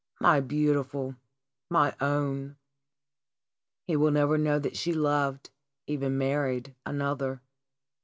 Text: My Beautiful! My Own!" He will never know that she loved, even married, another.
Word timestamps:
My 0.19 0.39
Beautiful! 0.39 1.15
My 1.69 1.93
Own!" 2.01 2.55
He 3.85 3.95
will 3.95 4.09
never 4.09 4.35
know 4.35 4.57
that 4.57 4.75
she 4.75 4.93
loved, 4.93 5.51
even 5.85 6.17
married, 6.17 6.73
another. 6.87 7.43